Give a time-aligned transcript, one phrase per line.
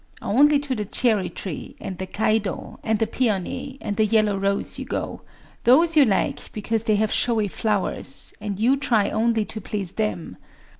[0.23, 4.79] Only to the cherry tree, and the kaido, and the peony, and the yellow rose
[4.79, 5.21] you go:
[5.63, 10.37] those you like because they have showy flowers, and you try only to please them.